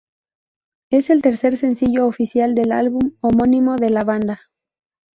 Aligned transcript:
Es 0.89 1.11
el 1.11 1.21
tercer 1.21 1.57
sencillo 1.57 2.07
oficial 2.07 2.55
del 2.55 2.71
álbum 2.71 3.15
homónimo 3.21 3.75
de 3.75 3.89
la 3.91 4.03
banda. 4.03 4.41